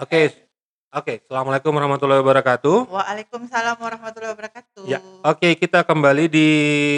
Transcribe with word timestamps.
Oke. 0.00 0.32
Oke, 0.90 1.22
Assalamualaikum 1.22 1.70
warahmatullahi 1.70 2.18
wabarakatuh. 2.18 2.90
Waalaikumsalam 2.90 3.78
warahmatullahi 3.78 4.34
wabarakatuh. 4.34 4.90
Ya, 4.90 4.98
oke 5.22 5.54
kita 5.54 5.86
kembali 5.86 6.26
di 6.26 6.48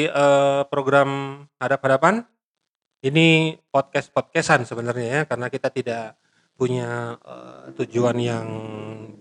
eh, 0.08 0.62
program 0.72 1.42
hadap-hadapan. 1.60 2.24
Ini 3.04 3.58
podcast-podcastan 3.68 4.64
sebenarnya 4.64 5.08
ya, 5.12 5.20
karena 5.28 5.52
kita 5.52 5.68
tidak 5.68 6.16
punya 6.56 7.20
eh, 7.20 7.76
tujuan 7.84 8.16
yang 8.16 8.46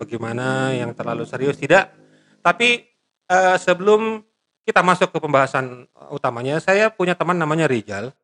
bagaimana, 0.00 0.72
yang 0.72 0.96
terlalu 0.96 1.28
serius 1.28 1.60
tidak. 1.60 1.92
Tapi 2.40 2.86
eh, 3.28 3.56
sebelum 3.60 4.24
kita 4.64 4.80
masuk 4.80 5.12
ke 5.12 5.18
pembahasan 5.20 5.84
utamanya, 6.08 6.64
saya 6.64 6.88
punya 6.88 7.12
teman 7.12 7.36
namanya 7.36 7.68
Rijal. 7.68 8.16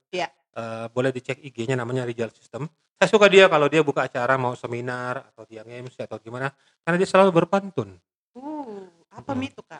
Eh, 0.58 0.86
boleh 0.90 1.14
dicek 1.14 1.38
IG-nya 1.38 1.78
namanya 1.78 2.02
Rijal 2.02 2.34
System. 2.34 2.66
Saya 2.98 3.06
suka 3.06 3.30
dia 3.30 3.46
kalau 3.46 3.70
dia 3.70 3.78
buka 3.86 4.10
acara 4.10 4.34
mau 4.34 4.58
seminar 4.58 5.30
atau 5.30 5.46
dia 5.46 5.62
MC 5.62 6.02
atau 6.02 6.18
gimana, 6.18 6.50
karena 6.82 6.98
dia 6.98 7.06
selalu 7.06 7.30
berpantun. 7.30 7.94
Uh, 8.34 8.90
apa 9.14 9.38
Hmm. 9.38 9.46
itu, 9.46 9.62
Kak? 9.62 9.78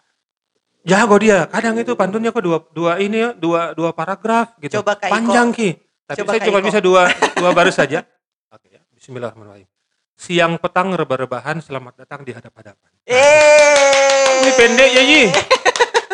Jago 0.87 1.19
dia. 1.19 1.51
Kadang 1.51 1.75
itu 1.83 1.99
pantunnya 1.99 2.31
kok 2.31 2.47
dua 2.47 2.63
dua 2.71 2.93
ini 3.03 3.35
dua 3.43 3.75
dua 3.75 3.91
paragraf 3.91 4.55
gitu. 4.63 4.79
Coba 4.79 4.95
Kak 4.95 5.11
Iko. 5.11 5.15
Panjang 5.19 5.51
Ki. 5.51 5.75
Tapi 6.07 6.19
Coba 6.23 6.31
saya 6.31 6.41
cuma 6.47 6.59
bisa 6.63 6.79
dua 6.79 7.11
dua 7.43 7.51
baris 7.51 7.75
saja. 7.75 8.07
Oke 8.55 8.71
ya. 8.71 8.81
Bismillahirrahmanirrahim. 8.95 9.67
Siang 10.15 10.63
petang 10.63 10.95
rebah-rebahan 10.95 11.59
selamat 11.59 12.07
datang 12.07 12.23
di 12.23 12.31
hadap-hadapan. 12.31 12.91
Eh. 13.03 14.47
Ini 14.47 14.51
pendek 14.55 14.91
ya 14.95 15.03
Yi. 15.03 15.23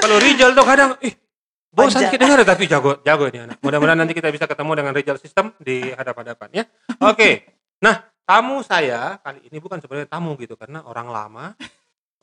Kalau 0.01 0.17
Rijal 0.17 0.57
tuh 0.57 0.65
kadang 0.65 0.97
ih 1.05 1.13
bosan 1.75 2.09
kita 2.09 2.23
dengar 2.25 2.41
tapi 2.47 2.71
jago 2.71 3.03
jago 3.03 3.27
ini 3.29 3.51
anak. 3.51 3.59
Mudah-mudahan 3.61 3.99
nanti 3.99 4.15
kita 4.15 4.31
bisa 4.31 4.47
ketemu 4.47 4.73
dengan 4.79 4.93
Rijal 4.95 5.19
System 5.19 5.51
di 5.59 5.91
hadap-hadapan 5.91 6.63
ya. 6.63 6.65
Oke. 7.03 7.51
Nah, 7.83 8.07
tamu 8.25 8.63
saya 8.63 9.19
kali 9.21 9.45
ini 9.51 9.59
bukan 9.59 9.83
sebenarnya 9.83 10.09
tamu 10.09 10.39
gitu 10.39 10.55
karena 10.55 10.87
orang 10.87 11.11
lama. 11.11 11.47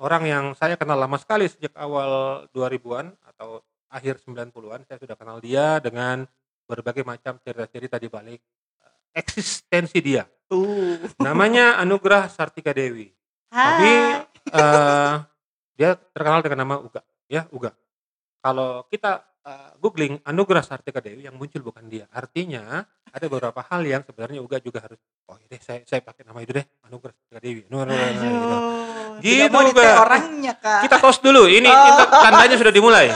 Orang 0.01 0.25
yang 0.25 0.57
saya 0.57 0.73
kenal 0.81 0.97
lama 0.97 1.13
sekali 1.21 1.45
sejak 1.45 1.77
awal 1.77 2.43
2000-an 2.57 3.13
atau 3.21 3.61
akhir 3.85 4.17
90-an 4.25 4.81
saya 4.89 4.97
sudah 4.97 5.13
kenal 5.13 5.37
dia 5.37 5.77
dengan 5.77 6.25
berbagai 6.65 7.05
macam 7.05 7.37
cerita-cerita 7.37 8.01
di 8.01 8.09
balik 8.09 8.41
eh, 8.81 8.95
eksistensi 9.13 10.01
dia. 10.01 10.25
Uh. 10.49 10.97
Namanya 11.21 11.77
Anugrah 11.77 12.31
Sartika 12.31 12.73
Dewi. 12.73 13.13
Tapi 13.51 13.93
Hai. 14.49 14.57
eh, 14.57 15.13
dia 15.77 15.89
terkenal 16.15 16.41
dengan 16.41 16.65
nama 16.65 16.75
Uga, 16.79 17.05
ya 17.27 17.45
Uga. 17.51 17.75
Kalau 18.41 18.87
kita 18.89 19.21
eh, 19.41 19.71
googling 19.77 20.21
Anugerah 20.21 20.61
Sartika 20.61 20.99
Dewi 20.99 21.25
yang 21.25 21.35
muncul 21.35 21.61
bukan 21.61 21.85
dia. 21.85 22.05
Artinya 22.09 22.81
ada 23.07 23.25
beberapa 23.27 23.61
hal 23.61 23.81
yang 23.83 24.01
sebenarnya 24.01 24.39
Uga 24.39 24.57
juga 24.57 24.81
harus 24.81 24.97
oh 25.27 25.35
ya 25.35 25.47
deh 25.47 25.61
saya 25.61 25.79
saya 25.83 26.01
pakai 26.01 26.23
nama 26.23 26.39
itu 26.39 26.53
deh 26.53 26.65
Anugerah 26.85 27.13
Sartika 27.13 27.39
Dewi. 27.39 27.61
Anugerah, 27.65 28.07
gitu. 28.11 28.25
Aduh. 28.25 28.81
Gitu, 29.21 29.43
Tidak 29.43 29.61
detail 29.69 29.93
Kak. 29.93 30.01
orangnya, 30.01 30.53
Kak. 30.55 30.81
Kita 30.87 30.95
tos 30.97 31.17
dulu. 31.19 31.45
Ini 31.45 31.67
Oh. 31.67 31.85
kita 31.93 32.03
tandanya 32.09 32.55
sudah 32.57 32.73
dimulai. 32.73 33.07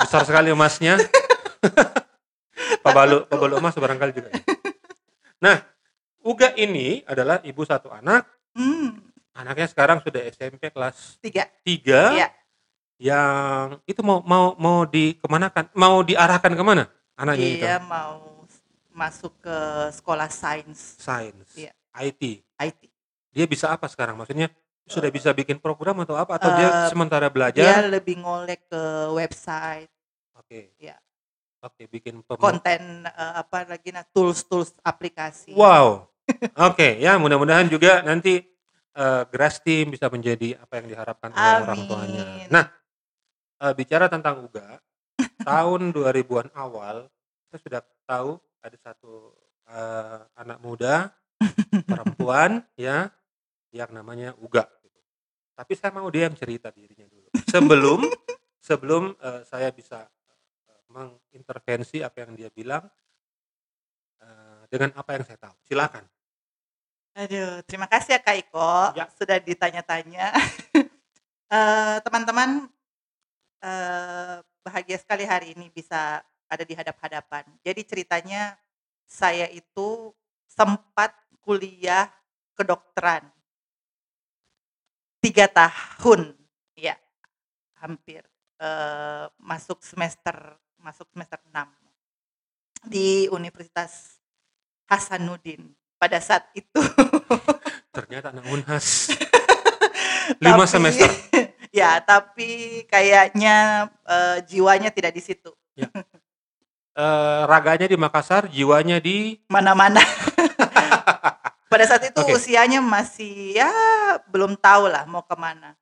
Besar 0.00 0.22
sekali 0.24 0.50
emasnya. 0.50 0.98
Pak 2.84 2.92
Balu, 2.92 3.24
Pak 3.26 3.36
Balu 3.36 3.54
emas 3.58 3.74
barangkali 3.74 4.12
juga. 4.12 4.30
Nah, 5.40 5.56
Uga 6.24 6.56
ini 6.56 7.04
adalah 7.04 7.40
ibu 7.44 7.60
satu 7.62 7.92
anak. 7.92 8.24
Hmm, 8.56 8.96
Anaknya 9.34 9.66
sekarang 9.66 9.98
sudah 10.00 10.22
SMP 10.24 10.70
kelas 10.70 11.18
tiga. 11.18 11.50
3 11.60 12.14
Iya. 12.16 12.28
Yang 12.96 13.80
itu 13.84 14.00
mau 14.00 14.22
mau 14.22 14.54
mau 14.54 14.86
dikemanakan 14.86 15.74
mau 15.74 16.00
diarahkan 16.00 16.52
ke 16.52 16.62
mana 16.62 16.84
anaknya 17.14 17.46
itu? 17.48 17.60
Dia 17.60 17.78
mau 17.78 18.46
masuk 18.90 19.34
ke 19.40 19.56
sekolah 19.92 20.30
sains. 20.30 20.94
Sains. 20.98 21.48
Iya. 21.54 21.74
IT 21.94 22.22
IT. 22.58 22.80
dia 23.30 23.46
bisa 23.46 23.66
apa 23.68 23.86
sekarang? 23.86 24.14
Maksudnya 24.14 24.46
sudah 24.84 25.10
bisa 25.10 25.30
bikin 25.30 25.58
program 25.58 25.98
atau 26.00 26.14
apa? 26.14 26.38
Atau 26.38 26.54
dia 26.54 26.68
Eh, 26.68 26.88
sementara 26.88 27.26
Dia 27.26 27.34
belajar? 27.34 27.82
lebih 27.88 28.20
ngolek 28.20 28.70
ke 28.70 28.82
website, 29.10 29.90
oke. 30.36 30.70
Iya. 30.78 30.94
oke 31.58 31.88
bikin 31.88 32.20
pem- 32.20 32.36
konten 32.36 32.80
eh, 33.02 33.32
apa 33.34 33.64
lagi 33.64 33.88
nah 33.90 34.04
tools-tools 34.06 34.76
aplikasi. 34.82 35.56
wow. 35.56 36.06
Oke 36.68 36.96
ya 36.98 37.20
mudah-mudahan 37.20 37.68
juga 37.68 38.00
nanti 38.00 38.40
eh, 38.92 39.22
Grass 39.28 39.60
Team 39.60 39.92
bisa 39.92 40.08
menjadi 40.08 40.56
apa 40.56 40.80
yang 40.80 40.86
diharapkan 40.88 41.28
oleh 41.32 41.60
orang 41.62 41.80
tuanya. 41.84 42.24
Nah 42.48 42.64
eh, 43.64 43.74
bicara 43.74 44.06
tentang 44.12 44.44
Uga 44.44 44.76
tahun 45.48 45.90
2000-an 45.90 46.52
awal 46.52 47.08
saya 47.48 47.60
sudah 47.64 47.80
tahu 48.04 48.36
ada 48.60 48.76
satu 48.76 49.32
eh, 49.68 50.20
anak 50.36 50.58
muda 50.60 51.08
perempuan 51.88 52.60
ya 52.76 53.08
yang 53.72 53.90
namanya 53.90 54.36
Uga 54.38 54.68
gitu. 54.84 55.00
tapi 55.56 55.72
saya 55.74 55.90
mau 55.96 56.06
dia 56.12 56.28
yang 56.28 56.36
cerita 56.36 56.68
dirinya 56.68 57.08
dulu 57.08 57.28
sebelum 57.48 58.00
sebelum 58.68 59.02
eh, 59.16 59.42
saya 59.48 59.72
bisa 59.72 60.04
mengintervensi 60.88 62.04
apa 62.04 62.22
yang 62.22 62.32
dia 62.38 62.48
bilang 62.52 62.84
eh, 64.22 64.62
dengan 64.70 64.94
apa 64.94 65.10
yang 65.16 65.24
saya 65.24 65.38
tahu 65.40 65.56
silakan 65.64 66.04
Aduh, 67.14 67.62
terima 67.70 67.86
kasih 67.86 68.18
ya 68.18 68.20
Kak 68.26 68.36
Iko 68.42 68.70
Ya. 68.98 69.06
sudah 69.14 69.38
ditanya-tanya. 69.38 70.34
Eh, 71.46 71.96
Teman-teman 72.02 72.66
eh, 73.64 74.36
bahagia 74.60 74.96
sekali 75.00 75.24
hari 75.24 75.56
ini 75.56 75.72
bisa 75.72 76.20
ada 76.48 76.64
di 76.64 76.76
hadap-hadapan. 76.76 77.48
Jadi 77.64 77.80
ceritanya 77.88 78.54
saya 79.08 79.48
itu 79.48 80.12
sempat 80.44 81.16
kuliah 81.40 82.12
kedokteran. 82.52 83.24
Tiga 85.24 85.48
tahun, 85.48 86.36
ya 86.76 86.94
hampir 87.80 88.20
eh, 88.60 89.26
masuk 89.40 89.80
semester 89.80 90.36
masuk 90.84 91.08
semester 91.16 91.40
6 91.48 91.64
di 92.92 93.24
Universitas 93.32 94.20
Hasanuddin 94.84 95.72
pada 95.96 96.20
saat 96.20 96.52
itu. 96.52 96.80
Ternyata 97.88 98.36
anak 98.36 98.44
unhas 98.52 99.08
lima 100.44 100.68
semester 100.68 101.08
ya 101.74 101.98
tapi 101.98 102.82
kayaknya 102.86 103.88
eh, 104.06 104.38
jiwanya 104.46 104.94
tidak 104.94 105.18
di 105.18 105.22
situ. 105.22 105.50
Eh, 106.94 107.40
raganya 107.50 107.90
di 107.90 107.98
Makassar 107.98 108.46
jiwanya 108.46 109.02
di 109.02 109.42
mana-mana. 109.50 109.98
Pada 111.72 111.84
saat 111.90 112.06
itu 112.06 112.22
Oke. 112.22 112.38
usianya 112.38 112.78
masih 112.78 113.58
ya 113.58 113.66
belum 114.30 114.54
tahu 114.54 114.86
lah 114.86 115.02
mau 115.10 115.26
ke 115.26 115.34
mana. 115.34 115.74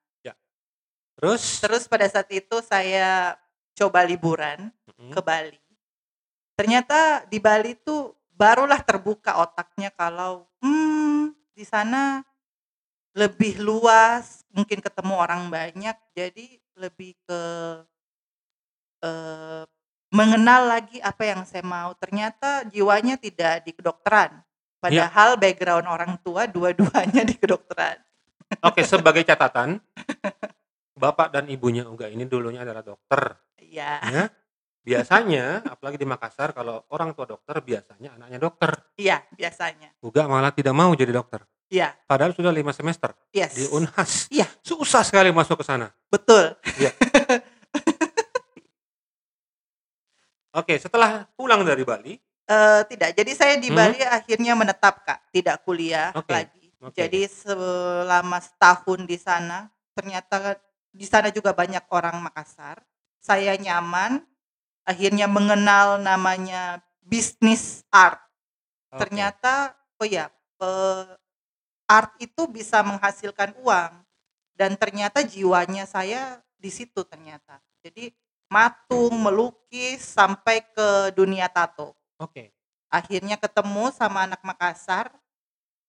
Terus? 1.23 1.63
Terus 1.63 1.87
pada 1.87 2.03
saat 2.11 2.27
itu 2.35 2.59
saya 2.67 3.39
coba 3.79 4.03
liburan 4.03 4.75
Mm, 4.99 5.15
ke 5.15 5.21
Bali. 5.23 5.59
Ternyata 6.59 7.23
di 7.31 7.39
Bali 7.39 7.79
tuh 7.79 8.15
barulah 8.35 8.83
terbuka 8.83 9.39
otaknya 9.39 9.91
kalau 9.95 10.47
hmm 10.63 11.31
di 11.55 11.63
sana 11.63 12.23
lebih 13.13 13.61
luas 13.61 14.45
mungkin 14.53 14.81
ketemu 14.81 15.15
orang 15.17 15.49
banyak 15.53 15.97
jadi 16.17 16.47
lebih 16.81 17.13
ke 17.29 17.41
eh, 19.05 19.65
mengenal 20.13 20.69
lagi 20.69 21.01
apa 21.01 21.23
yang 21.25 21.41
saya 21.49 21.65
mau 21.65 21.93
ternyata 21.97 22.65
jiwanya 22.69 23.17
tidak 23.17 23.65
di 23.65 23.73
kedokteran 23.73 24.41
padahal 24.81 25.37
background 25.41 25.87
orang 25.89 26.13
tua 26.21 26.45
dua-duanya 26.49 27.25
di 27.25 27.37
kedokteran 27.37 28.01
Oke, 28.61 28.85
sebagai 28.85 29.25
catatan, 29.25 29.81
bapak 30.93 31.33
dan 31.33 31.49
ibunya 31.49 31.89
Uga 31.89 32.13
ini 32.13 32.29
dulunya 32.29 32.61
adalah 32.69 32.85
dokter. 32.85 33.41
ya 33.57 33.97
Ya. 34.05 34.29
Biasanya, 34.85 35.65
apalagi 35.73 35.97
di 35.97 36.05
Makassar, 36.05 36.53
kalau 36.53 36.85
orang 36.93 37.17
tua 37.17 37.25
dokter, 37.25 37.65
biasanya 37.65 38.13
anaknya 38.19 38.37
dokter. 38.37 38.71
iya 39.01 39.25
biasanya 39.33 39.97
Uga 40.05 40.29
malah 40.29 40.53
tidak 40.53 40.77
mau 40.77 40.93
jadi 40.93 41.17
dokter. 41.17 41.41
Iya 41.73 41.97
Padahal 42.05 42.37
sudah 42.37 42.53
lima 42.53 42.71
semester 42.71 43.17
yes 43.33 43.57
di 43.57 43.65
Unhas. 43.73 44.29
Iya. 44.29 44.45
Susah 44.61 45.01
sekali 45.01 45.33
masuk 45.33 45.57
ke 45.61 45.65
sana. 45.65 45.89
betul 46.13 46.53
Oke, 50.53 50.77
setelah 50.77 51.25
pulang 51.33 51.65
dari 51.65 51.81
Bali, 51.81 52.15
Eh, 52.43 52.83
tidak. 52.91 53.17
Jadi 53.17 53.33
saya 53.33 53.55
di 53.57 53.71
Hmm. 53.73 53.79
Bali 53.79 54.03
akhirnya 54.03 54.53
menetap 54.53 55.07
Kak, 55.07 55.31
tidak 55.33 55.63
kuliah 55.65 56.13
Oke, 56.13 56.35
lagi. 56.35 56.69
oke. 56.83 56.93
Jadi 56.93 57.25
selama 57.25 58.43
setahun 58.43 59.07
di 59.07 59.17
sana, 59.17 59.71
ternyata 59.97 60.59
di 60.93 61.07
sana 61.07 61.31
juga 61.33 61.55
banyak 61.57 61.81
orang 61.89 62.19
Makassar. 62.21 62.83
Saya 63.23 63.55
nyaman, 63.57 64.21
akhirnya 64.85 65.31
mengenal 65.31 66.03
namanya 66.03 66.83
bisnis 67.01 67.87
art. 67.89 68.21
Oke. 68.91 69.07
Ternyata, 69.07 69.73
oh 69.97 70.05
ya, 70.05 70.29
art 71.93 72.17
itu 72.17 72.49
bisa 72.49 72.81
menghasilkan 72.81 73.53
uang. 73.61 73.93
Dan 74.57 74.81
ternyata 74.81 75.21
jiwanya 75.21 75.85
saya 75.85 76.41
di 76.57 76.73
situ 76.73 77.05
ternyata. 77.05 77.61
Jadi 77.85 78.15
matung, 78.53 79.17
melukis, 79.17 80.05
sampai 80.05 80.61
ke 80.61 81.17
dunia 81.17 81.49
tato 81.49 81.97
Oke. 82.21 82.53
akhirnya 82.93 83.41
ketemu 83.41 83.89
sama 83.97 84.29
anak 84.29 84.45
Makassar 84.45 85.09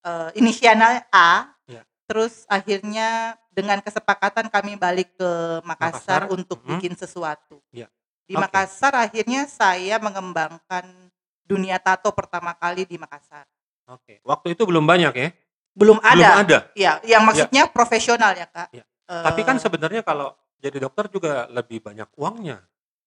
eh, 0.00 0.30
inisialnya 0.40 1.04
A 1.12 1.52
Ya. 1.68 1.80
terus 2.08 2.44
akhirnya 2.48 3.40
dengan 3.48 3.80
kesepakatan 3.80 4.52
kami 4.52 4.76
balik 4.76 5.16
ke 5.16 5.30
Makassar, 5.64 6.28
Makassar, 6.28 6.32
untuk 6.32 6.60
mhm. 6.60 6.68
bikin 6.76 6.92
sesuatu. 6.92 7.60
Iya. 7.72 7.88
Di 8.24 8.36
Oke. 8.36 8.42
Makassar 8.44 8.92
akhirnya 8.96 9.48
saya 9.48 9.96
mengembangkan 9.96 10.84
dunia 11.44 11.80
tato 11.80 12.12
pertama 12.12 12.52
kali 12.56 12.84
di 12.84 12.96
Makassar. 13.00 13.48
Oke. 13.88 14.20
Waktu 14.24 14.56
itu 14.56 14.64
belum 14.64 14.84
banyak 14.84 15.12
ya? 15.16 15.28
Belum 15.74 15.98
ada. 16.00 16.14
Belum 16.14 16.40
ada. 16.46 16.58
Iya, 16.72 16.92
yang 17.04 17.22
maksudnya 17.26 17.66
profesional 17.68 18.32
ya, 18.32 18.46
Kak. 18.46 18.70
Iya. 18.70 18.84
Eh, 18.86 19.24
Tapi 19.26 19.40
kan 19.44 19.58
sebenarnya 19.58 20.00
kalau 20.00 20.32
jadi 20.56 20.78
dokter 20.80 21.10
juga 21.10 21.50
lebih 21.50 21.82
banyak 21.82 22.08
uangnya. 22.16 22.62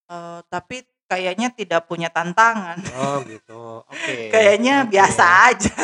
eh, 0.08 0.40
tapi 0.48 0.88
kayaknya 1.08 1.52
tidak 1.52 1.88
punya 1.88 2.08
tantangan. 2.08 2.80
Oh 3.00 3.24
gitu. 3.24 3.84
Oke. 3.88 4.28
Kayaknya 4.36 4.84
Oke. 4.84 4.90
biasa 4.94 5.24
aja. 5.50 5.74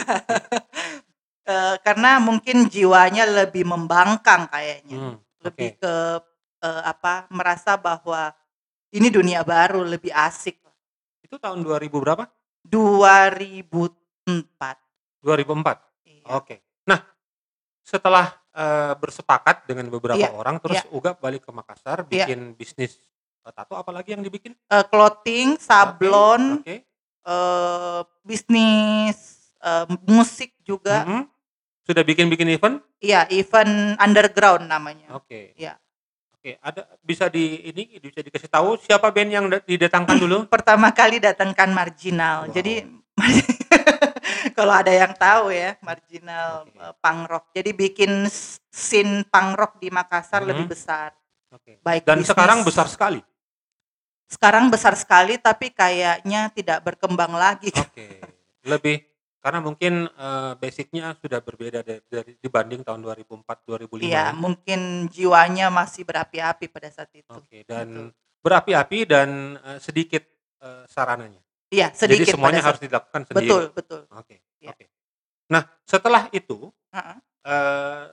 Eh, 1.43 1.75
karena 1.83 2.23
mungkin 2.23 2.71
jiwanya 2.71 3.27
lebih 3.27 3.67
membangkang 3.67 4.47
kayaknya. 4.47 4.95
Hmm, 4.95 5.19
Lebih 5.43 5.75
oke. 5.75 5.79
ke 5.83 5.95
eh, 6.63 6.81
apa? 6.87 7.27
Merasa 7.27 7.75
bahwa 7.75 8.31
ini 8.95 9.11
dunia 9.11 9.43
baru, 9.43 9.83
lebih 9.83 10.07
asik. 10.15 10.55
Itu 11.19 11.35
tahun 11.35 11.59
2000 11.67 11.99
berapa? 11.99 12.31
2004. 12.63 14.39
2004. 15.19 15.83
Iya. 16.07 16.23
Oke. 16.31 16.63
Nah, 16.63 16.72
setelah 17.83 18.31
eh, 18.49 18.93
bersepakat 18.95 19.65
dengan 19.65 19.89
beberapa 19.89 20.17
Iya, 20.19 20.31
orang, 20.31 20.57
terus 20.57 20.79
iya. 20.79 20.87
Uga 20.89 21.11
balik 21.13 21.43
ke 21.43 21.51
Makassar, 21.51 22.05
Iya. 22.07 22.25
bikin 22.25 22.53
bisnis 22.53 22.97
eh, 23.43 23.51
tato, 23.51 23.75
apalagi 23.75 24.15
yang 24.15 24.23
dibikin? 24.23 24.55
Eh, 24.55 24.85
clothing, 24.87 25.57
sablon, 25.57 26.61
Oke. 26.61 26.85
eh, 27.25 28.01
bisnis, 28.23 29.17
eh, 29.57 29.85
musik 30.05 30.55
juga. 30.61 31.03
Mhm. 31.03 31.23
Sudah 31.83 31.99
bikin-bikin 32.01 32.47
event? 32.47 32.79
Iya, 32.97 33.27
event 33.27 33.99
underground 33.99 34.63
namanya. 34.65 35.11
Oke. 35.11 35.51
Iya. 35.53 35.75
Oke, 36.33 36.59
ada 36.59 36.87
bisa 36.99 37.27
di 37.27 37.59
ini 37.65 37.99
bisa 37.99 38.19
dikasih 38.19 38.47
tahu 38.47 38.75
siapa 38.77 39.07
band 39.09 39.31
yang 39.31 39.45
da- 39.47 39.63
didatangkan 39.63 40.15
dulu? 40.15 40.37
Pertama 40.55 40.91
kali 40.91 41.19
datangkan 41.19 41.71
marginal. 41.71 42.47
Wow. 42.47 42.53
Jadi 42.53 42.73
kalau 44.53 44.71
ada 44.71 44.89
yang 44.89 45.11
tahu 45.11 45.49
ya, 45.49 45.75
marginal 45.79 46.63
Oke. 46.63 46.77
eh, 46.77 46.93
punk 46.97 47.21
rock. 47.25 47.45
Jadi 47.51 47.71
bikin 47.71 48.11
scene 48.67 49.25
punk 49.25 49.51
rock 49.53 49.73
di 49.77 49.89
Makassar 49.89 50.41
Mhm. 50.41 50.47
lebih 50.47 50.65
besar. 50.69 51.11
Oke. 51.49 51.77
Baik 51.79 52.05
Dan 52.05 52.21
bisnis- 52.21 52.29
sekarang 52.29 52.59
besar 52.61 52.87
sekali. 52.87 53.19
Sekarang 54.25 54.65
besar 54.67 54.95
sekali 54.95 55.37
tapi 55.37 55.69
kayaknya 55.69 56.49
tidak 56.49 56.81
berkembang 56.81 57.33
lagi. 57.33 57.69
Oke. 57.91 58.17
Lebih 58.63 59.05
karena 59.37 59.59
mungkin 59.59 60.07
eh, 60.07 60.51
basicnya 60.55 61.13
sudah 61.15 61.37
berbeda 61.37 61.83
dari, 61.83 62.01
dari- 62.07 62.39
dibanding 62.39 62.81
tahun 62.81 63.03
2004 63.03 63.61
2005. 63.67 64.07
Iya, 64.07 64.31
mungkin 64.31 64.79
jiwanya 65.07 65.67
masih 65.67 66.01
berapi-api 66.01 66.65
pada 66.67 66.89
saat 66.89 67.11
itu. 67.11 67.27
Oke, 67.29 67.61
dan 67.67 68.09
berapi-api 68.39 69.03
dan 69.03 69.29
eh, 69.59 69.77
sedikit 69.77 70.23
eh, 70.63 70.83
sarananya. 70.87 71.43
Iya, 71.73 71.87
sedikit 71.89 72.29
Jadi 72.29 72.33
semuanya 72.37 72.61
harus 72.61 72.77
dilakukan 72.77 73.21
sendiri. 73.25 73.49
Betul, 73.49 73.63
betul. 73.73 74.01
Oke. 74.13 74.45
Iya. 74.61 74.69
Oke. 74.69 74.85
Nah, 75.49 75.65
setelah 75.83 76.29
itu 76.29 76.69
Heeh. 76.93 77.17
eh 77.43 78.03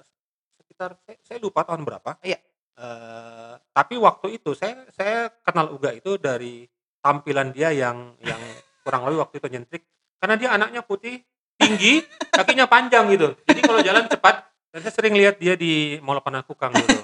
sekitar 0.57 0.97
saya, 1.05 1.17
saya 1.21 1.39
lupa 1.39 1.61
tahun 1.69 1.85
berapa. 1.85 2.17
Iya. 2.25 2.41
Eh, 2.81 3.55
tapi 3.77 4.01
waktu 4.01 4.41
itu 4.41 4.57
saya 4.57 4.89
saya 4.97 5.29
kenal 5.45 5.77
Uga 5.77 5.93
itu 5.93 6.17
dari 6.17 6.65
tampilan 7.05 7.53
dia 7.53 7.69
yang 7.69 8.17
yang 8.25 8.41
kurang 8.81 9.05
lebih 9.05 9.21
waktu 9.21 9.37
itu 9.37 9.49
nyentrik 9.53 9.83
karena 10.17 10.35
dia 10.41 10.49
anaknya 10.53 10.81
putih, 10.81 11.21
tinggi, 11.61 12.01
kakinya 12.33 12.65
panjang 12.65 13.12
gitu. 13.12 13.37
Jadi 13.45 13.61
kalau 13.61 13.81
jalan 13.85 14.09
cepat 14.09 14.49
dan 14.73 14.81
saya 14.81 14.95
sering 14.97 15.12
lihat 15.12 15.37
dia 15.37 15.53
di 15.53 16.01
Mall 16.01 16.25
Panakukang 16.25 16.73
gitu. 16.73 16.97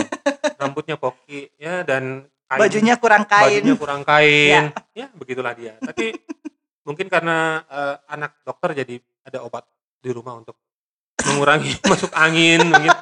Rambutnya 0.57 0.97
poki 0.97 1.53
ya 1.61 1.85
dan 1.85 2.25
kain- 2.49 2.61
Bajunya 2.65 2.95
kurang 2.97 3.29
kain. 3.29 3.61
bajunya 3.61 3.75
kurang 3.77 4.01
kain. 4.01 4.73
Ya, 4.97 5.13
begitulah 5.13 5.53
dia. 5.53 5.77
Tapi 5.85 6.17
mungkin 6.87 7.11
karena 7.11 7.37
eh, 7.67 7.97
anak 8.09 8.39
dokter 8.41 8.71
jadi 8.77 8.97
ada 9.27 9.43
obat 9.43 9.67
di 9.99 10.15
rumah 10.15 10.39
untuk 10.39 10.55
mengurangi 11.21 11.75
masuk 11.91 12.15
angin 12.15 12.63
mungkin. 12.63 12.95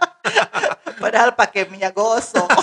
Padahal 0.97 1.37
pakai 1.37 1.69
minyak 1.69 1.93
gosok. 1.93 2.49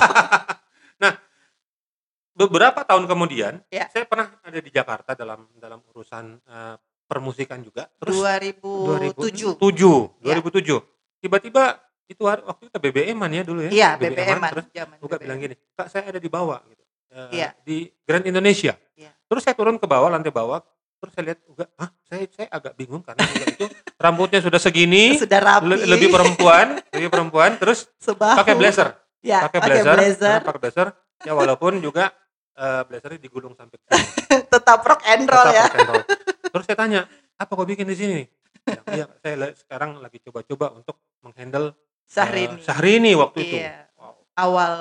Beberapa 2.31 2.87
tahun 2.87 3.05
kemudian, 3.05 3.59
Ya. 3.67 3.91
saya 3.91 4.07
pernah 4.07 4.31
ada 4.39 4.55
di 4.55 4.71
Jakarta 4.71 5.11
dalam 5.13 5.45
dalam 5.53 5.83
urusan 5.91 6.39
eh, 6.39 6.75
permusikan 7.05 7.59
juga. 7.59 7.91
Terus 7.99 8.15
2007. 8.17 9.59
2007, 9.59 10.23
Ya. 10.23 10.39
2007. 10.39 10.79
Tiba-tiba 11.21 11.63
itu 12.07 12.23
waktu 12.23 12.63
itu 12.65 12.77
BBM-an 12.81 13.31
ya 13.31 13.43
dulu 13.43 13.59
ya. 13.67 13.71
Iya, 13.71 13.89
BBM-an, 13.99 14.15
BBM-an 14.39 14.51
Terus 14.55 14.67
zaman 14.73 14.95
Uga 14.99 15.07
BBM. 15.11 15.21
bilang 15.21 15.37
gini, 15.37 15.55
Kak 15.75 15.87
saya 15.91 16.03
ada 16.07 16.19
di 16.23 16.29
bawah 16.31 16.59
gitu. 16.65 16.83
Eh, 17.11 17.29
Iya. 17.35 17.49
Di 17.61 17.77
Grand 18.07 18.23
Indonesia. 18.25 18.73
Iya. 18.95 19.11
Terus 19.27 19.41
saya 19.43 19.53
turun 19.53 19.75
ke 19.75 19.85
bawah, 19.85 20.07
lantai 20.07 20.31
bawah. 20.31 20.63
Terus 21.01 21.11
saya 21.11 21.23
lihat 21.27 21.39
Uga, 21.49 21.65
ah 21.75 21.89
saya 22.05 22.29
saya 22.29 22.47
agak 22.47 22.73
bingung 22.77 23.01
karena 23.01 23.25
Uga 23.25 23.45
itu 23.49 23.65
rambutnya 23.97 24.37
sudah 24.37 24.61
segini, 24.61 25.17
Sudah 25.25 25.41
rapi. 25.41 25.65
le- 25.65 25.89
lebih 25.89 26.07
perempuan, 26.07 26.77
lebih 26.89 27.09
perempuan, 27.09 27.57
terus 27.57 27.89
sebahu. 27.97 28.37
pakai 28.37 28.53
blazer, 28.53 28.93
Ya, 29.19 29.41
pakai 29.43 29.59
blazer, 29.59 29.97
nah, 30.19 30.41
pakai 30.41 30.61
blazer. 30.61 30.87
Ya 31.21 31.33
walaupun 31.33 31.77
juga 31.77 32.13
eh, 32.53 32.81
blazernya 32.85 33.17
digulung 33.17 33.53
sampai. 33.53 33.81
Tetap 34.53 34.81
rock 34.81 35.01
and 35.03 35.25
roll 35.25 35.41
Tetap 35.43 35.57
ya. 35.57 35.63
rock 35.63 35.75
and 35.75 35.89
roll. 35.89 36.03
Terus 36.51 36.63
saya 36.65 36.77
tanya, 36.77 37.01
apa 37.35 37.51
kau 37.51 37.65
bikin 37.65 37.85
di 37.85 37.97
sini? 37.97 38.19
Bilang, 38.61 38.85
Iya, 38.87 39.05
saya 39.17 39.35
sekarang 39.55 39.97
lagi 39.97 40.21
coba-coba 40.21 40.69
untuk 40.75 41.01
menghandle 41.19 41.73
eh, 41.73 42.05
Syahrini. 42.05 42.61
Syahrini 42.61 43.11
waktu 43.13 43.37
itu. 43.39 43.57
Iya. 43.57 43.89
Wow. 43.95 44.13
Awal 44.35 44.73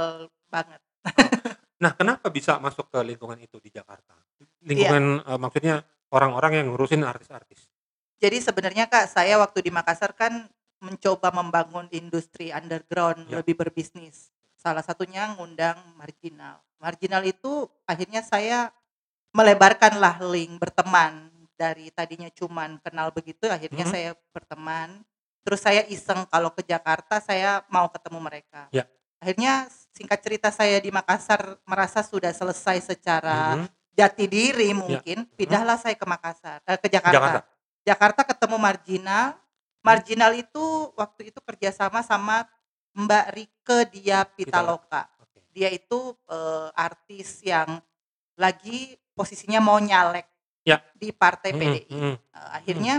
banget. 0.49 0.81
Nah, 1.77 1.97
kenapa 1.97 2.29
bisa 2.29 2.57
masuk 2.57 2.89
ke 2.89 3.01
lingkungan 3.01 3.37
itu 3.37 3.57
di 3.57 3.73
Jakarta? 3.73 4.13
Iya. 4.37 4.69
Lingkungan 4.69 5.05
eh, 5.23 5.39
maksudnya 5.39 5.75
orang-orang 6.11 6.61
yang 6.61 6.67
ngurusin 6.71 7.03
artis-artis. 7.03 7.67
Jadi 8.21 8.37
sebenarnya 8.43 8.85
Kak, 8.91 9.09
saya 9.09 9.41
waktu 9.41 9.65
di 9.65 9.71
Makassar 9.73 10.12
kan 10.12 10.45
mencoba 10.81 11.33
membangun 11.33 11.89
industri 11.93 12.53
underground 12.53 13.29
Ya. 13.29 13.41
lebih 13.41 13.57
berbisnis. 13.57 14.33
Salah 14.61 14.85
satunya 14.85 15.33
ngundang 15.37 15.77
marginal. 15.97 16.61
Marginal 16.77 17.25
itu 17.25 17.69
akhirnya 17.89 18.21
saya 18.21 18.73
melebarkanlah 19.33 20.21
link 20.33 20.59
berteman 20.61 21.31
dari 21.55 21.93
tadinya 21.93 22.29
cuman 22.33 22.81
kenal 22.81 23.12
begitu 23.12 23.47
akhirnya 23.49 23.85
Mhm. 23.89 23.93
saya 23.93 24.11
berteman. 24.33 25.05
Terus 25.45 25.61
saya 25.61 25.85
iseng 25.89 26.25
kalau 26.29 26.52
ke 26.52 26.61
Jakarta 26.64 27.21
saya 27.21 27.64
mau 27.73 27.88
ketemu 27.88 28.19
mereka. 28.21 28.69
Ya. 28.73 28.85
Akhirnya 29.21 29.69
singkat 29.93 30.21
cerita 30.25 30.49
saya 30.49 30.81
di 30.81 30.88
Makassar 30.88 31.61
merasa 31.69 32.00
sudah 32.00 32.33
selesai 32.33 32.81
secara 32.93 33.61
Mhm. 33.61 33.69
Jati 33.92 34.25
diri 34.26 34.70
mungkin, 34.73 35.26
pindahlah 35.35 35.76
saya 35.76 35.94
ke 35.94 36.06
Makassar, 36.06 36.62
eh, 36.64 36.78
ke 36.78 36.88
Jakarta. 36.88 37.16
Jakarta. 37.18 37.40
Jakarta 37.80 38.20
ketemu 38.25 38.56
Marginal. 38.56 39.26
Marginal 39.80 40.32
itu 40.37 40.64
waktu 40.94 41.32
itu 41.32 41.40
kerjasama 41.40 42.04
sama 42.04 42.44
Mbak 42.92 43.26
Rike 43.32 43.78
Dia 43.92 44.28
Pitaloka. 44.28 45.09
Oke. 45.18 45.40
Dia 45.50 45.73
itu 45.73 46.12
eh, 46.28 46.68
artis 46.76 47.40
yang 47.40 47.80
lagi 48.37 48.97
posisinya 49.12 49.61
mau 49.61 49.76
nyalek 49.76 50.28
Ya. 50.61 50.85
di 50.92 51.09
partai 51.11 51.56
Mhm, 51.56 51.59
PDI. 51.59 51.85
mhm. 51.88 52.14
Eh, 52.20 52.49
akhirnya 52.52 52.94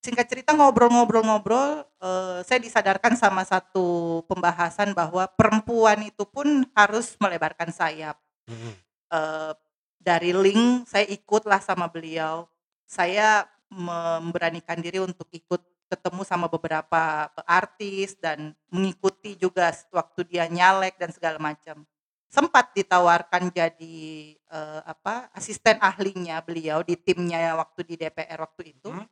singkat 0.00 0.32
cerita 0.32 0.56
ngobrol-ngobrol-ngobrol, 0.56 1.84
eh, 2.00 2.40
saya 2.40 2.56
disadarkan 2.56 3.20
sama 3.20 3.44
satu 3.44 4.20
pembahasan 4.24 4.96
bahwa 4.96 5.28
perempuan 5.28 6.00
itu 6.02 6.24
pun 6.24 6.64
harus 6.72 7.12
melebarkan 7.20 7.68
sayap 7.70 8.16
Mhm. 8.48 8.72
eh, 9.12 9.52
dari 10.00 10.32
link 10.32 10.88
saya 10.88 11.04
ikutlah 11.06 11.60
sama 11.60 11.86
beliau. 11.86 12.48
Saya 12.88 13.44
memberanikan 13.70 14.80
diri 14.80 14.98
untuk 14.98 15.28
ikut 15.30 15.62
ketemu 15.90 16.22
sama 16.24 16.46
beberapa 16.48 17.28
artis 17.44 18.16
dan 18.18 18.56
mengikuti 18.72 19.36
juga 19.36 19.70
waktu 19.92 20.26
dia 20.26 20.48
nyalek 20.48 20.96
dan 20.96 21.12
segala 21.12 21.36
macam. 21.38 21.84
Sempat 22.30 22.70
ditawarkan 22.74 23.50
jadi 23.50 23.98
eh, 24.38 24.80
apa 24.86 25.28
asisten 25.34 25.76
ahlinya 25.82 26.38
beliau 26.40 26.80
di 26.86 26.94
timnya 26.94 27.58
waktu 27.58 27.84
di 27.84 27.94
DPR 28.00 28.40
waktu 28.40 28.74
itu. 28.74 28.90
Hmm. 28.90 29.06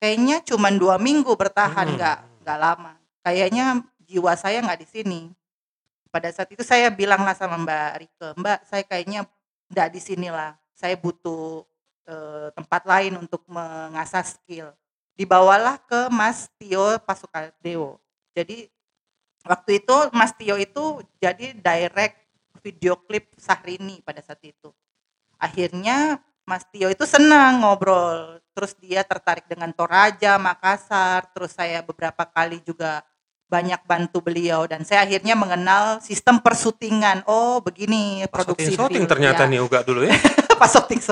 Kayaknya 0.00 0.40
cuma 0.44 0.68
dua 0.72 0.96
minggu 0.96 1.32
bertahan 1.36 1.88
Hmm. 1.92 1.96
nggak 1.96 2.18
nggak 2.46 2.58
lama. 2.60 2.92
Kayaknya 3.24 3.84
jiwa 4.04 4.32
saya 4.36 4.60
nggak 4.60 4.80
di 4.80 4.88
sini. 4.88 5.20
Pada 6.12 6.28
saat 6.34 6.52
itu 6.52 6.60
saya 6.66 6.90
bilanglah 6.92 7.32
sama 7.38 7.56
Mbak 7.60 7.90
Rike, 7.96 8.28
Mbak 8.36 8.58
saya 8.66 8.82
kayaknya 8.84 9.20
nggak 9.70 9.88
di 9.94 10.00
sinilah. 10.02 10.58
Saya 10.74 10.98
butuh 10.98 11.64
eh, 12.10 12.48
tempat 12.52 12.82
lain 12.84 13.16
untuk 13.22 13.46
mengasah 13.46 14.26
skill. 14.26 14.74
Dibawalah 15.14 15.78
ke 15.86 16.10
Mas 16.10 16.50
Tio 16.58 16.98
Pasukadewo. 17.06 18.02
Jadi 18.34 18.68
waktu 19.46 19.80
itu 19.80 19.96
Mas 20.10 20.32
Tio 20.34 20.56
itu 20.58 21.04
jadi 21.22 21.54
direct 21.54 22.18
video 22.60 22.98
klip 22.98 23.30
Sahrini 23.38 24.02
pada 24.04 24.20
saat 24.20 24.40
itu. 24.44 24.72
Akhirnya 25.40 26.20
Mas 26.44 26.66
Tio 26.68 26.90
itu 26.90 27.04
senang 27.06 27.62
ngobrol. 27.62 28.42
Terus 28.56 28.74
dia 28.80 29.06
tertarik 29.06 29.46
dengan 29.46 29.70
Toraja, 29.70 30.36
Makassar. 30.36 31.30
Terus 31.30 31.54
saya 31.54 31.80
beberapa 31.84 32.26
kali 32.26 32.58
juga 32.64 33.04
banyak 33.50 33.82
bantu 33.82 34.22
beliau 34.22 34.62
dan 34.70 34.86
saya 34.86 35.02
akhirnya 35.02 35.34
mengenal 35.34 35.98
sistem 35.98 36.38
persutingan. 36.38 37.26
Oh, 37.26 37.58
begini 37.58 38.22
Pas 38.24 38.46
produksi 38.46 38.78
film, 38.78 39.10
ternyata 39.10 39.44
ya. 39.44 39.50
nih 39.50 39.58
Uga 39.58 39.82
dulu 39.82 40.06
ya. 40.06 40.14
Pas 40.60 40.70
syuting. 40.70 41.02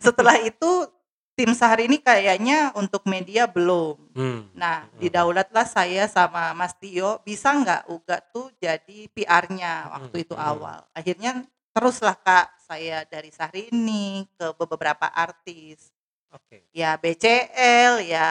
Setelah 0.00 0.40
itu 0.40 0.88
tim 1.36 1.52
Sahari 1.52 1.84
ini 1.88 2.00
kayaknya 2.00 2.72
untuk 2.72 3.04
media 3.04 3.44
belum. 3.44 4.00
Hmm. 4.16 4.48
Nah, 4.56 4.88
Hmm. 4.88 5.00
didaulatlah 5.00 5.68
saya 5.68 6.08
sama 6.08 6.56
Mas 6.56 6.72
Tio, 6.80 7.20
bisa 7.24 7.52
nggak 7.52 7.92
Uga 7.92 8.24
tuh 8.32 8.48
jadi 8.56 9.08
PR-nya 9.12 9.92
waktu 9.92 10.16
Hmm, 10.16 10.24
itu 10.24 10.34
hmm. 10.36 10.48
awal. 10.48 10.80
Akhirnya 10.96 11.44
teruslah 11.72 12.16
Kak, 12.16 12.56
saya 12.64 13.04
dari 13.04 13.28
Syahrini 13.28 14.24
ke 14.32 14.48
beberapa 14.56 15.08
artis. 15.08 15.92
Oke. 16.32 16.64
Ya 16.72 16.96
BCL, 16.96 18.08
ya 18.08 18.28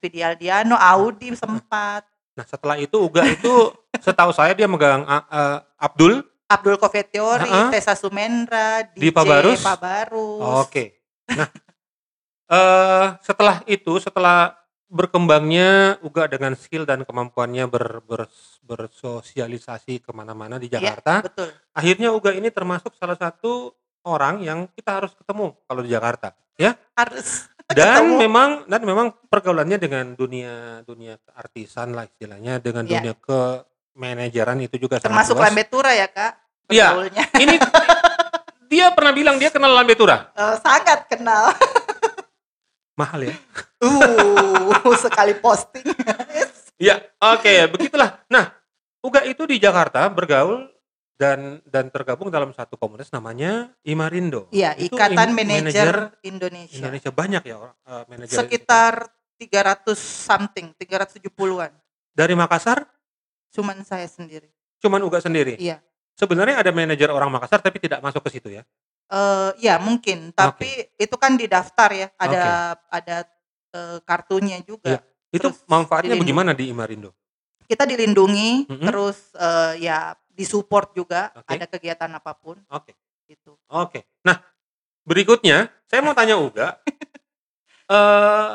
Vidial 0.00 0.32
Diano, 0.36 0.80
Audi 0.80 1.36
sempat. 1.36 2.08
Nah, 2.34 2.44
setelah 2.44 2.76
itu 2.76 2.96
Uga 2.98 3.22
itu 3.24 3.70
setahu 4.04 4.30
saya 4.30 4.52
dia 4.52 4.66
megang 4.66 5.02
a- 5.04 5.62
Abdul. 5.76 6.22
Abdul 6.44 6.76
Kofetiori, 6.76 7.48
Ha-ha. 7.48 7.72
Tessa 7.72 7.94
Sumendra, 7.94 8.84
Di 8.84 9.08
DJ 9.08 9.16
Pabarus? 9.16 9.60
Pabarus. 9.64 10.42
Oke. 10.60 11.00
Nah, 11.30 11.48
eh 12.54 13.06
setelah 13.20 13.64
itu 13.64 13.96
setelah 13.96 14.52
berkembangnya 14.86 15.96
Uga 16.00 16.28
dengan 16.28 16.52
skill 16.54 16.84
dan 16.84 17.02
kemampuannya 17.02 17.64
ber, 17.66 18.04
ber- 18.04 18.30
bersosialisasi 18.62 19.98
ke 19.98 20.10
mana-mana 20.10 20.60
di 20.60 20.68
Iya, 20.68 20.78
Jakarta, 20.78 21.24
betul. 21.24 21.48
akhirnya 21.72 22.12
Uga 22.12 22.30
ini 22.30 22.52
termasuk 22.52 22.92
salah 22.94 23.16
satu 23.16 23.72
orang 24.04 24.44
yang 24.44 24.68
kita 24.70 25.00
harus 25.00 25.16
ketemu 25.16 25.56
kalau 25.64 25.80
di 25.80 25.90
Jakarta. 25.90 26.36
Harus 26.94 27.48
dan 27.66 28.04
ketemu. 28.04 28.16
memang 28.20 28.48
dan 28.68 28.80
memang 28.82 29.06
pergaulannya 29.26 29.78
dengan 29.78 30.12
dunia 30.12 30.84
dunia 30.84 31.16
keartisan 31.18 31.92
lah 31.92 32.04
istilahnya 32.04 32.60
dengan 32.60 32.84
Iya. 32.84 32.92
dunia 33.00 33.14
ke 33.16 33.40
manajeran 33.94 34.58
itu 34.60 34.76
juga 34.76 34.98
termasuk 34.98 35.38
luas. 35.38 35.48
Lambe 35.48 35.64
Tura 35.64 35.92
ya, 35.94 36.10
Kak. 36.10 36.32
Iya. 36.68 36.88
Ini 37.42 37.54
dia 38.66 38.90
pernah 38.90 39.12
bilang 39.12 39.38
dia 39.38 39.48
kenal 39.48 39.70
Lambe 39.70 39.94
Tura 39.94 40.28
Eh, 40.32 40.54
sangat 40.60 41.08
kenal. 41.08 41.54
mahal 43.00 43.26
ya 43.26 43.34
Uh, 43.84 44.96
sekali 44.96 45.36
posting. 45.36 45.84
Iya, 46.80 47.04
oke, 47.20 47.68
begitulah. 47.68 48.24
Nah, 48.26 48.48
Uga 48.98 49.20
itu 49.28 49.44
di 49.44 49.60
Jakarta 49.60 50.08
bergaul 50.08 50.64
dan 51.14 51.62
dan 51.64 51.88
tergabung 51.88 52.26
dalam 52.26 52.50
satu 52.50 52.74
komunitas 52.74 53.08
namanya 53.08 53.70
Imarindo. 53.80 54.50
Iya, 54.50 54.74
Itu 54.74 54.94
Ikatan 54.94 55.30
im- 55.30 55.36
Manajer 55.36 56.10
Indonesia. 56.20 56.74
Indonesia 56.76 57.10
banyak 57.10 57.42
ya 57.44 57.56
orang 57.56 57.76
eh, 57.80 58.04
manajer 58.08 58.36
Sekitar 58.36 58.94
300 59.36 59.94
something, 59.94 60.74
370-an. 60.74 61.72
dari 62.10 62.34
Makassar 62.34 62.86
Cuman 63.50 63.82
saya 63.82 64.06
sendiri. 64.06 64.50
cuman 64.78 65.00
Uga 65.00 65.18
sendiri. 65.18 65.54
Iya. 65.56 65.78
Sebenarnya 66.14 66.58
ada 66.58 66.70
manajer 66.70 67.08
orang 67.08 67.30
Makassar 67.30 67.58
tapi 67.58 67.78
tidak 67.78 67.98
masuk 68.00 68.22
ke 68.22 68.30
situ 68.32 68.50
ya. 68.50 68.62
Eh, 69.06 69.50
ya 69.60 69.78
mungkin, 69.78 70.30
tapi 70.30 70.66
itu 70.94 71.14
kan 71.14 71.34
di 71.34 71.46
daftar 71.46 71.90
ya, 71.90 72.08
ada 72.16 72.44
ada 72.88 73.16
eh, 73.70 73.98
kartunya 74.02 74.58
juga. 74.60 74.86
Iya. 74.88 75.00
Itu 75.30 75.50
Terus 75.50 75.66
manfaatnya 75.66 76.14
dilindungi. 76.14 76.22
bagaimana 76.24 76.50
di 76.52 76.64
Imarindo? 76.68 77.10
Kita 77.64 77.82
dilindungi, 77.84 78.66
Mhm. 78.66 78.84
terus 78.84 79.18
eh, 79.34 79.82
ya 79.82 80.14
disupport 80.34 80.90
juga, 80.92 81.30
Oke. 81.32 81.50
ada 81.54 81.66
kegiatan 81.70 82.10
apa 82.10 82.34
pun 82.34 82.58
Oke. 82.68 82.92
gitu. 83.30 83.54
Oke. 83.70 84.04
Nah, 84.26 84.42
berikutnya 85.06 85.70
saya 85.86 86.02
mau 86.02 86.12
tanya 86.12 86.36
Uga 86.36 86.78
eh 87.94 88.54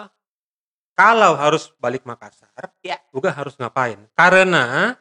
kalau 1.00 1.32
harus 1.40 1.72
balik 1.80 2.04
Makassar, 2.04 2.52
Ya. 2.84 3.00
Uga 3.16 3.32
harus 3.32 3.56
ngapain? 3.56 4.04
Karena 4.20 4.92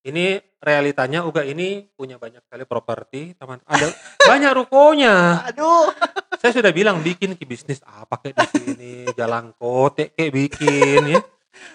ini 0.00 0.40
realitanya 0.56 1.20
Uga 1.28 1.44
ini 1.44 1.84
punya 1.92 2.16
banyak 2.16 2.40
sekali 2.48 2.64
properti, 2.64 3.36
teman. 3.36 3.60
Ada 3.68 3.92
banyak 4.32 4.52
rukonya. 4.56 5.44
Aduh, 5.52 5.92
Saya 6.40 6.60
sudah 6.60 6.72
bilang 6.72 7.04
bikin 7.04 7.36
ke 7.36 7.44
bisnis 7.44 7.80
apa 7.84 8.20
kayak 8.20 8.36
di 8.36 8.48
sini, 8.56 8.94
jalan 9.12 9.52
kote 9.56 10.16
kayak 10.16 10.32
bikin 10.32 11.12
ya. 11.12 11.20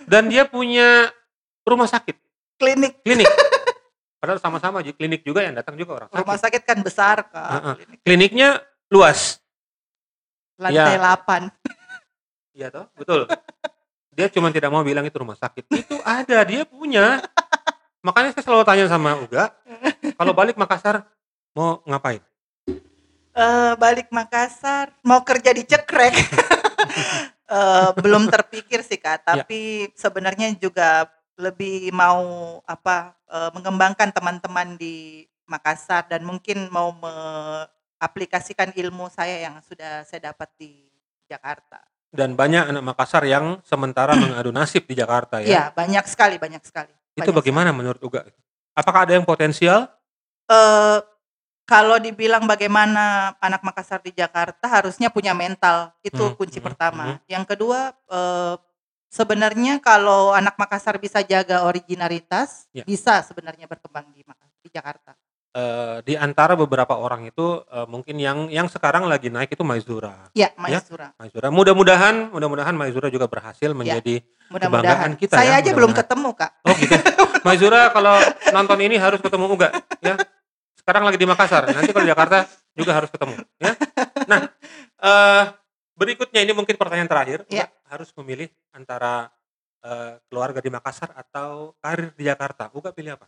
Dan 0.06 0.30
dia 0.34 0.50
punya 0.50 1.10
rumah 1.66 1.86
sakit, 1.90 2.18
klinik 2.58 3.06
klinik. 3.06 3.30
Padahal 4.30 4.46
sama-sama 4.46 4.86
klinik 4.86 5.26
juga 5.26 5.42
yang 5.42 5.58
datang 5.58 5.74
juga 5.74 5.98
orang 5.98 6.08
sakit. 6.14 6.22
rumah 6.22 6.38
sakit 6.38 6.62
kan 6.62 6.78
besar 6.86 7.18
kak, 7.34 7.50
Heeh. 7.50 7.74
klinik 7.82 8.00
Kliniknya 8.06 8.50
luas. 8.94 9.42
lantai 10.54 11.02
Ya. 11.02 11.18
8 11.18 11.50
Iya 12.54 12.68
toh, 12.70 12.86
betul. 12.94 13.26
Dia 14.14 14.30
cuma 14.30 14.54
tidak 14.54 14.70
mau 14.70 14.86
bilang 14.86 15.02
itu 15.02 15.18
rumah 15.18 15.34
sakit. 15.34 15.66
Itu 15.66 15.98
ada, 16.06 16.46
dia 16.46 16.62
punya. 16.62 17.26
Makanya 18.06 18.38
saya 18.38 18.46
selalu 18.46 18.70
tanya 18.70 18.86
sama 18.86 19.18
Uga, 19.18 19.50
kalau 20.14 20.38
balik 20.38 20.62
Makassar 20.62 21.10
mau 21.58 21.82
ngapain? 21.90 22.22
Eh, 23.34 23.74
balik 23.82 24.14
Makassar 24.14 24.94
mau 25.02 25.26
kerja 25.26 25.50
di 25.58 25.66
cekrek 25.66 26.14
Eh, 27.50 27.90
belum 27.98 28.30
terpikir 28.30 28.86
sih 28.86 29.02
kak 29.02 29.26
Ya. 29.26 29.42
tapi 29.42 29.90
sebenarnya 29.98 30.54
juga 30.54 31.10
lebih 31.40 31.96
mau 31.96 32.20
apa 32.68 33.16
eh, 33.32 33.50
mengembangkan 33.56 34.12
teman-teman 34.12 34.76
di 34.76 35.24
Makassar 35.48 36.06
dan 36.06 36.22
mungkin 36.22 36.68
mau 36.70 36.92
mengaplikasikan 36.94 38.70
ilmu 38.76 39.10
saya 39.10 39.50
yang 39.50 39.58
sudah 39.66 40.04
saya 40.06 40.30
dapat 40.30 40.52
di 40.60 40.86
Jakarta. 41.26 41.82
Dan 42.10 42.34
banyak 42.34 42.70
anak 42.70 42.84
Makassar 42.84 43.24
yang 43.24 43.58
sementara 43.64 44.14
mengadu 44.20 44.52
nasib 44.52 44.86
di 44.86 44.94
Jakarta 44.94 45.40
ya. 45.42 45.48
Iya 45.48 45.64
banyak 45.74 46.06
sekali 46.06 46.36
banyak 46.38 46.62
sekali. 46.62 46.92
itu 47.16 47.26
banyak 47.26 47.40
bagaimana 47.42 47.70
menurut 47.74 48.00
Uga? 48.04 48.28
Apakah 48.76 49.08
ada 49.08 49.16
yang 49.18 49.26
potensial? 49.26 49.88
eh 50.50 51.00
kalau 51.70 52.02
dibilang 52.02 52.50
bagaimana 52.50 53.38
anak 53.38 53.62
Makassar 53.62 54.02
di 54.02 54.10
Jakarta 54.10 54.66
harusnya 54.66 55.14
punya 55.14 55.38
mental 55.38 55.94
itu 56.02 56.18
Hmm, 56.18 56.34
kunci 56.34 56.58
hmm, 56.58 56.66
pertama. 56.66 57.04
hmm. 57.14 57.18
Yang 57.30 57.46
kedua 57.54 57.80
eh, 58.10 58.56
sebenarnya 59.10 59.82
kalau 59.82 60.32
anak 60.32 60.56
Makassar 60.56 61.02
bisa 61.02 61.20
jaga 61.26 61.66
originalitas 61.66 62.70
Ya. 62.72 62.86
bisa 62.86 63.26
sebenarnya 63.26 63.66
berkembang 63.66 64.08
di 64.14 64.22
di 64.60 64.70
Jakarta. 64.70 65.18
Eh, 65.50 66.06
di 66.06 66.14
antara 66.14 66.54
beberapa 66.54 66.94
orang 66.94 67.26
itu 67.26 67.66
eh, 67.66 67.88
mungkin 67.90 68.22
yang 68.22 68.54
yang 68.54 68.70
sekarang 68.70 69.10
lagi 69.10 69.34
naik 69.34 69.50
itu 69.50 69.66
Maizura. 69.66 70.30
Ya, 70.38 70.54
Maizura. 70.54 71.10
Maizura. 71.18 71.50
Mudah-mudahan 71.50 72.30
mudah-mudahan 72.30 72.78
Maizura 72.78 73.10
juga 73.10 73.26
berhasil 73.26 73.74
menjadi 73.74 74.22
Mudah-mudahan. 74.54 74.70
kebanggaan 74.70 75.12
kita 75.18 75.34
Saya 75.42 75.58
ya, 75.58 75.66
aja 75.66 75.72
belum 75.74 75.92
ketemu 75.98 76.30
kak. 76.38 76.52
Oh 76.70 76.74
gitu. 76.78 76.94
Maizura 77.50 77.90
kalau 77.90 78.22
nonton 78.54 78.78
ini 78.78 79.02
harus 79.02 79.18
ketemu 79.26 79.46
Uga 79.50 79.74
ya. 80.06 80.22
Sekarang 80.78 81.10
lagi 81.10 81.18
di 81.18 81.26
Makassar. 81.26 81.66
Nanti 81.74 81.90
kalau 81.98 82.06
di 82.06 82.12
Jakarta 82.14 82.38
juga 82.78 82.92
harus 82.94 83.10
ketemu 83.10 83.34
ya. 83.58 83.74
Nah, 84.30 84.40
eh 85.02 85.44
berikutnya 86.00 86.40
ini 86.40 86.56
mungkin 86.56 86.80
pertanyaan 86.80 87.12
terakhir. 87.12 87.44
Ya. 87.52 87.68
harus 87.90 88.14
memilih 88.16 88.48
antara 88.72 89.34
eh, 89.82 90.22
keluarga 90.30 90.62
di 90.62 90.70
Makassar 90.70 91.10
atau 91.12 91.74
karir 91.82 92.14
di 92.14 92.24
Jakarta. 92.24 92.70
Uga 92.72 92.94
pilih 92.94 93.18
apa? 93.18 93.26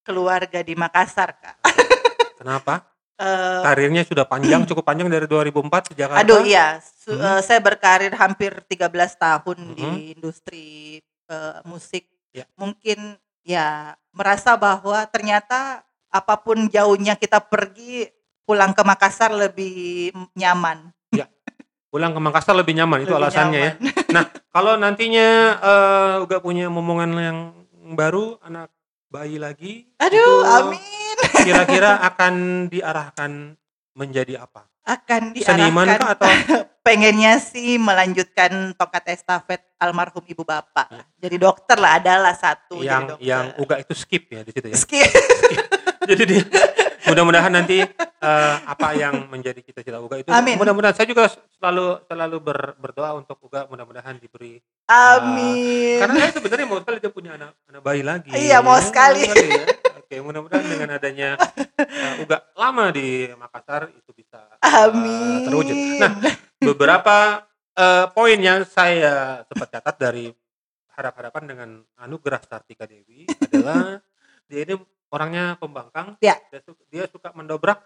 Keluarga 0.00 0.62
di 0.62 0.72
Makassar 0.72 1.34
kak. 1.36 1.56
Kenapa? 2.40 2.86
Eh, 3.16 3.60
Karirnya 3.64 4.04
sudah 4.04 4.22
panjang, 4.22 4.62
cukup 4.68 4.84
panjang 4.84 5.08
dari 5.08 5.26
2004 5.26 5.90
di 5.90 5.94
Jakarta. 5.98 6.20
Aduh 6.22 6.40
iya, 6.40 6.78
Su- 6.78 7.10
Hmm. 7.10 7.38
eh, 7.38 7.40
saya 7.42 7.58
berkarir 7.58 8.12
hampir 8.14 8.52
13 8.68 9.16
tahun 9.16 9.58
di 9.74 9.82
Mhm. 9.82 9.96
industri 10.14 10.66
eh, 11.26 11.58
musik. 11.66 12.06
Ya. 12.30 12.46
Mungkin 12.54 13.18
ya 13.42 13.98
merasa 14.14 14.54
bahwa 14.54 15.02
ternyata 15.06 15.82
apa 16.06 16.34
pun 16.38 16.70
jauhnya 16.70 17.18
kita 17.18 17.42
pergi 17.42 18.06
pulang 18.46 18.70
ke 18.70 18.82
Makassar 18.84 19.34
lebih 19.34 20.14
nyaman. 20.32 20.94
Pulang 21.96 22.12
ke 22.12 22.20
Makassar 22.20 22.52
lebih 22.52 22.76
nyaman 22.76 23.08
itu 23.08 23.16
lebih 23.16 23.24
alasannya 23.24 23.56
ya. 23.56 23.72
nyaman. 24.12 24.28
Kalau 24.54 24.76
nantinya 24.76 25.28
eh, 25.56 26.20
Uga 26.20 26.44
punya 26.44 26.68
momongan 26.68 27.08
yang 27.16 27.38
baru, 27.96 28.36
anak 28.44 28.68
bayi 29.08 29.40
lagi. 29.40 29.88
Aduh, 29.96 30.12
itu 30.12 30.32
amin. 30.44 31.16
Kira-kira 31.48 31.96
akan 32.04 32.68
diarahkan 32.68 33.56
menjadi 33.96 34.44
apa? 34.44 34.68
Akan 34.84 35.32
Seniman 35.40 35.88
diarahkan 35.88 36.04
kah 36.04 36.12
atau 36.20 36.28
pengennya 36.86 37.40
sih 37.40 37.80
melanjutkan 37.80 38.76
tongkat 38.76 39.16
estafet 39.16 39.64
almarhum 39.80 40.20
ibu 40.28 40.44
bapak. 40.44 40.92
Jadi 41.16 41.40
dokter 41.40 41.80
lah 41.80 41.96
adalah 41.96 42.36
satu 42.36 42.76
jadi 42.76 42.92
yang 42.92 43.02
dokter. 43.08 43.24
yang 43.24 43.44
Uga 43.56 43.80
itu 43.80 43.96
skip 43.96 44.28
ya 44.28 44.44
di 44.44 44.52
situ 44.52 44.68
ya. 44.68 44.76
Skip. 44.76 45.10
Jadi 46.12 46.22
dia 46.28 46.44
mudah-mudahan 47.08 47.56
nanti 47.56 47.80
eh, 48.26 48.56
apa 48.66 48.88
yang 48.92 49.30
menjadi 49.30 49.62
cita-cita 49.62 49.96
Uga 49.96 50.18
itu 50.18 50.28
Amin. 50.28 50.58
mudah-mudahan 50.58 50.92
saya 50.92 51.06
juga 51.06 51.30
selalu 51.54 52.02
selalu 52.04 52.36
ber- 52.42 52.74
berdoa 52.76 53.14
untuk 53.14 53.38
Uga 53.40 53.64
mudah-mudahan 53.66 54.18
diberi 54.18 54.58
Amin. 54.90 56.02
karena 56.02 56.14
saya 56.20 56.32
sebenarnya 56.34 56.66
mau 56.66 56.82
sekali 56.82 56.98
dia 56.98 57.12
punya 57.12 57.30
anak 57.34 57.54
anak 57.66 57.80
bayi 57.80 58.02
lagi. 58.02 58.30
Iya, 58.30 58.58
mau 58.60 58.78
sekali. 58.78 59.22
ya. 59.30 59.66
Oke, 59.96 60.18
mudah-mudahan 60.18 60.66
dengan 60.66 60.90
adanya 60.92 61.28
eh, 61.78 62.22
Uga 62.22 62.42
lama 62.52 62.90
di 62.90 63.30
Makassar 63.32 63.90
itu 63.90 64.10
bisa 64.10 64.42
eh, 64.58 64.66
Amin. 64.82 65.46
terwujud. 65.46 65.76
Nah, 65.98 66.12
beberapa 66.60 67.46
eh, 67.72 68.06
poin 68.10 68.38
yang 68.38 68.66
saya 68.66 69.46
sempat 69.46 69.68
catat 69.70 69.96
dari 69.96 70.30
berhadapan 70.88 71.44
dengan 71.44 71.68
Anugerah 72.00 72.40
Sartika 72.40 72.88
Dewi 72.88 73.28
adalah 73.28 74.00
dia 74.48 74.64
ini 74.64 74.74
orangnya 75.06 75.54
pembangkang. 75.56 76.16
Ya. 76.18 76.40
Dia, 76.48 76.60
su- 76.64 76.78
dia 76.88 77.04
suka 77.06 77.30
mendobrak. 77.30 77.84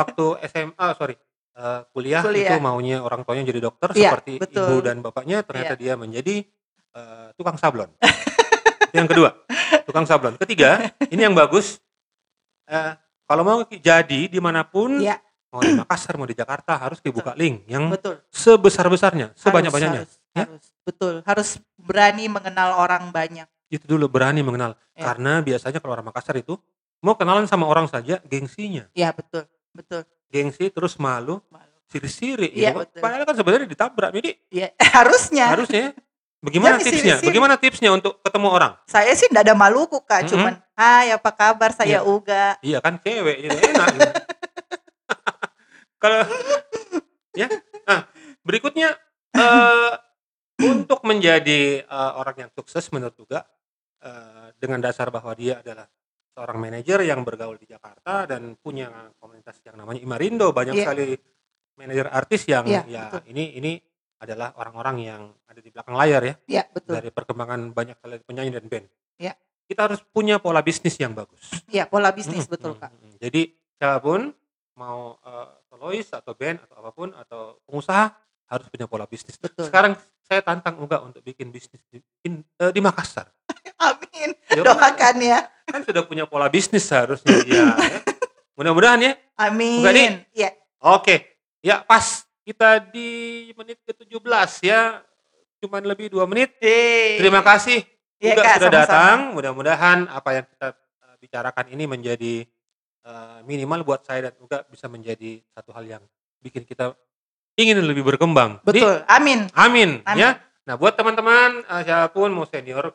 Waktu 0.00 0.24
SMA, 0.46 0.86
sorry, 0.94 1.14
eh, 1.52 1.80
kuliah, 1.92 2.22
Kuliah. 2.22 2.50
itu 2.50 2.56
maunya 2.58 2.98
orang 2.98 3.20
tuanya 3.20 3.44
jadi 3.44 3.60
dokter 3.60 3.92
Iya, 3.92 4.16
seperti 4.16 4.40
betul. 4.40 4.64
ibu 4.64 4.76
dan 4.80 4.96
bapaknya, 5.00 5.44
ternyata 5.44 5.74
Iya. 5.74 5.80
dia 5.80 5.92
menjadi 5.94 6.36
eh, 6.90 7.28
tukang 7.36 7.54
sablon. 7.54 7.86
yang 8.98 9.06
kedua, 9.06 9.30
tukang 9.86 10.02
sablon. 10.02 10.34
Ketiga, 10.36 10.90
ini 11.06 11.22
yang 11.22 11.32
bagus. 11.32 11.78
eh, 12.66 12.94
kalau 13.24 13.42
mau 13.42 13.58
jadi 13.62 14.20
di 14.26 14.38
mana 14.38 14.62
pun, 14.62 14.98
Iya. 14.98 15.18
mau 15.48 15.58
di 15.60 15.70
Makassar, 15.72 16.14
mau 16.14 16.26
di 16.26 16.34
Jakarta, 16.34 16.74
harus 16.74 16.98
dibuka 16.98 17.30
link 17.34 17.66
yang 17.66 17.90
betul 17.90 18.18
sebesar-besarnya, 18.30 19.30
Harus, 19.30 19.38
sebanyak-banyaknya. 19.38 20.02
harus, 20.02 20.14
Ya. 20.30 20.44
harus. 20.46 20.64
betul 20.82 21.14
harus 21.22 21.48
berani 21.76 22.26
mengenal 22.26 22.74
orang 22.76 23.10
banyak 23.10 23.46
Itu 23.68 23.86
dulu 23.86 24.06
berani 24.08 24.42
mengenal. 24.42 24.74
Ya. 24.92 25.06
Karena 25.06 25.38
biasanya 25.40 25.78
kalau 25.78 25.94
orang 25.94 26.06
Makassar 26.06 26.34
itu 26.34 26.58
mau 27.00 27.14
kenalan 27.14 27.46
sama 27.46 27.66
orang 27.66 27.86
saja 27.86 28.18
gengsinya. 28.24 28.90
ya 28.92 29.10
betul 29.10 29.46
betul 29.70 30.02
Gengsi 30.26 30.70
terus 30.70 30.94
malu, 30.94 31.42
Malu. 31.46 31.74
siri-siri 31.86 32.54
Iya, 32.54 32.70
gitu. 32.70 32.86
betul. 32.86 33.00
Padahal 33.02 33.24
kan 33.24 33.34
sebenarnya 33.34 33.66
ditabrak. 33.66 34.10
Jadi 34.14 34.30
ya 34.48 34.68
harusnya 34.98 35.46
harusnya 35.50 35.84
bagaimana 36.38 36.76
Jangan 36.76 36.84
tipsnya? 36.86 37.14
siri-siri. 37.18 37.26
Bagaimana 37.28 37.54
tipsnya 37.56 37.90
untuk 37.90 38.12
ketemu 38.20 38.48
orang? 38.48 38.72
saya 38.86 39.10
sih 39.12 39.26
tidak 39.26 39.50
ada 39.50 39.54
Maluku 39.54 39.98
kak 40.00 40.22
Mm-mm. 40.22 40.30
cuman 40.30 40.52
hai 40.74 41.10
apa 41.10 41.30
kabar 41.30 41.70
Iya. 41.70 41.76
saya 41.76 41.98
Uga 42.02 42.54
Iya 42.60 42.78
kan 42.78 42.94
cewek 42.96 43.36
itu 43.40 43.56
enak. 43.56 43.86
gitu. 43.92 44.10
Kalau 46.00 46.24
ya, 47.34 47.46
nah 47.84 48.08
berikutnya 48.40 48.96
eh, 49.30 49.92
untuk 50.62 51.02
menjadi 51.02 51.60
eh, 51.82 52.12
orang 52.14 52.36
yang 52.38 52.50
sukses 52.50 52.88
menurut 52.88 53.12
juga 53.12 53.44
eh, 54.00 54.54
dengan 54.56 54.80
dasar 54.80 55.10
bahwa 55.10 55.34
dia 55.34 55.60
adalah 55.60 55.84
seorang 56.30 56.58
manajer 56.58 56.98
yang 57.02 57.20
bergaul 57.20 57.54
di 57.54 57.66
Jakarta 57.66 58.24
dan 58.24 58.54
punya 58.56 58.88
komunitas 59.16 59.58
yang 59.62 59.76
namanya 59.76 60.00
Imarindo 60.00 60.50
banyak 60.50 60.74
Iya. 60.74 60.84
sekali 60.84 61.06
manajer 61.74 62.06
artis 62.08 62.42
yang 62.44 62.64
Iya, 62.64 62.82
ya 62.86 63.02
betul. 63.08 63.22
ini 63.28 63.44
ini 63.56 63.72
adalah 64.20 64.52
orang-orang 64.54 64.96
yang 65.00 65.22
ada 65.44 65.58
di 65.58 65.68
belakang 65.68 65.96
layar 65.96 66.22
ya 66.22 66.34
ya 66.46 66.62
betul 66.68 66.92
dari 66.92 67.08
perkembangan 67.08 67.72
banyak 67.72 67.96
sekali 67.96 68.20
penyanyi 68.20 68.52
dan 68.52 68.64
band. 68.66 68.86
Iya. 69.16 69.32
Kita 69.64 69.86
harus 69.86 70.02
punya 70.04 70.36
pola 70.36 70.60
bisnis 70.60 70.94
yang 70.96 71.14
bagus. 71.14 71.46
ya 71.68 71.86
pola 71.86 72.10
bisnis 72.10 72.44
Mm, 72.44 72.52
betul 72.52 72.72
mm, 72.74 72.80
kak 72.80 72.90
mm. 72.90 73.16
Jadi 73.18 73.40
siapa 73.74 73.98
pun 73.98 74.20
mau 74.76 75.14
eh, 75.20 75.48
solois 75.66 76.08
atau 76.10 76.32
band 76.34 76.58
atau 76.60 76.74
apa 76.76 76.90
pun 76.90 77.08
atau 77.12 77.40
pengusaha 77.64 78.06
harus 78.50 78.66
punya 78.66 78.84
pola 78.84 79.06
bisnis. 79.06 79.38
betul 79.38 79.66
Sekarang 79.66 79.94
saya 80.20 80.42
tantang 80.42 80.78
Uga 80.78 81.00
untuk 81.00 81.22
bikin 81.22 81.48
bisnis 81.48 81.80
di, 81.86 81.98
in- 82.22 82.44
eh, 82.56 82.70
di 82.70 82.80
Makassar. 82.80 83.30
Amin 83.80 84.28
Ya, 84.52 84.60
doakan 84.60 85.16
ya 85.18 85.40
Kan 85.64 85.80
sudah 85.86 86.02
punya 86.02 86.26
pola 86.26 86.46
bisnis 86.46 86.82
seharusnya 86.82 87.30
ya. 87.46 87.64
Mudah-mudahan 88.54 89.00
ya. 89.00 89.12
amin 89.38 89.80
Bukan 89.80 89.92
nih? 89.94 90.10
ya 90.34 90.50
Oke. 90.80 91.36
Ya 91.60 91.80
pas 91.80 92.24
kita 92.40 92.80
di 92.80 93.08
menit 93.52 93.76
ke-17 93.84 94.64
ya. 94.64 95.04
Cuman 95.60 95.84
lebih 95.84 96.08
dua 96.08 96.24
menit. 96.24 96.56
Terima 96.58 97.44
kasih 97.44 97.84
Iya, 98.16 98.32
juga 98.36 98.42
Kak, 98.42 98.52
sudah 98.56 98.68
sama-sama. 98.68 98.80
datang. 98.84 99.16
Mudah-mudahan 99.32 99.98
apa 100.08 100.30
yang 100.34 100.46
kita 100.48 100.68
uh, 100.72 101.14
bicarakan 101.16 101.66
ini 101.68 101.84
menjadi 101.84 102.34
uh, 103.04 103.40
minimal 103.44 103.80
buat 103.80 104.04
saya 104.04 104.28
dan 104.28 104.34
juga 104.36 104.64
bisa 104.68 104.88
menjadi 104.88 105.40
satu 105.52 105.72
hal 105.72 105.84
yang 105.86 106.02
bikin 106.40 106.64
kita 106.64 106.92
ingin 107.56 107.80
lebih 107.80 108.00
berkembang. 108.02 108.60
Betul 108.60 109.04
amin 109.04 109.48
amin, 109.52 110.00
Amin. 110.04 110.20
ya. 110.20 110.40
Nah, 110.64 110.76
buat 110.76 110.96
teman-teman 110.96 111.64
uh, 111.64 111.80
siapa 111.80 112.08
pun 112.08 112.28
mau 112.28 112.44
senior, 112.44 112.92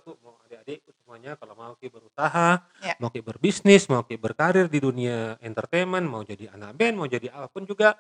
semuanya. 1.06 1.38
Kalau 1.38 1.54
mau 1.54 1.78
ki 1.78 1.94
berusaha, 1.94 2.66
Ya. 2.82 2.98
mau 2.98 3.14
ki 3.14 3.22
berbisnis, 3.22 3.86
mau 3.86 4.02
ki 4.02 4.18
berkarir 4.18 4.66
di 4.66 4.82
dunia 4.82 5.38
entertainment, 5.38 6.02
mau 6.10 6.26
jadi 6.26 6.50
anak 6.50 6.74
band, 6.74 6.98
mau 6.98 7.06
jadi 7.06 7.30
apa 7.30 7.46
pun 7.54 7.70
juga 7.70 7.94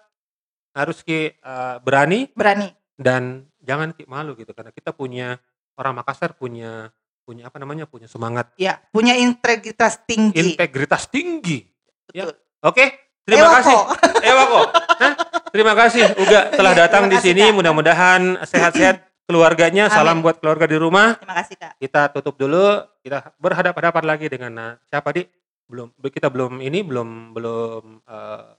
harus 0.73 1.05
ki 1.05 1.37
uh, 1.45 1.77
berani. 1.85 2.33
Berani. 2.33 2.73
Dan 2.97 3.45
jangan 3.61 3.93
ki 3.93 4.09
malu 4.09 4.33
gitu 4.33 4.57
karena 4.57 4.73
kita 4.73 4.89
punya 4.89 5.37
orang 5.77 6.01
Makassar 6.01 6.33
punya 6.33 6.89
punya 7.29 7.45
apa 7.45 7.61
namanya 7.61 7.85
punya 7.85 8.09
semangat. 8.09 8.49
Ya 8.57 8.81
punya 8.89 9.13
integritas 9.13 10.01
tinggi. 10.09 10.57
Integritas 10.57 11.05
tinggi. 11.05 11.61
Ya. 12.09 12.33
oke 12.65 12.85
terima 13.21 13.45
Ewa 13.45 13.51
kasih. 13.61 13.77
Ewa 14.25 14.43
kok. 14.49 14.67
Hah? 14.97 15.13
terima 15.53 15.73
kasih 15.77 16.03
Uga 16.17 16.49
telah 16.57 16.73
Iya, 16.73 16.81
datang 16.89 17.05
di 17.05 17.17
sini. 17.21 17.53
Mudah-mudahan 17.53 18.41
sehat-sehat 18.49 19.04
keluarganya. 19.25 19.89
Amin. 19.89 19.97
Salam 19.97 20.17
buat 20.21 20.37
keluarga 20.39 20.65
di 20.69 20.77
rumah. 20.77 21.17
Terima 21.17 21.35
kasih 21.41 21.55
kak. 21.57 21.73
Kita 21.81 22.01
tutup 22.13 22.37
dulu. 22.37 22.85
Kita 23.01 23.33
berhadapan-hadapan 23.41 24.05
lagi 24.05 24.25
dengan 24.29 24.51
nah, 24.53 24.71
siapa 24.89 25.13
di 25.13 25.25
belum 25.65 25.97
kita 25.97 26.29
belum 26.29 26.61
ini 26.61 26.85
belum 26.85 27.33
belum 27.33 27.83
uh, 28.05 28.53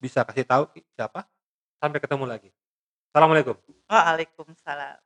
bisa 0.00 0.24
kasih 0.24 0.48
tahu 0.48 0.64
siapa. 0.96 1.28
Sampai 1.76 2.00
ketemu 2.00 2.24
lagi. 2.24 2.50
Assalamualaikum. 3.12 3.56
Waalaikumsalam. 3.88 4.98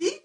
Ih, 0.00 0.16